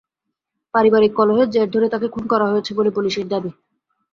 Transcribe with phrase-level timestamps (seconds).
[0.73, 3.51] পারিবারিক কলহের জের ধরে তাঁকে খুন করা হয়েছে বলে পুলিশের দাবি।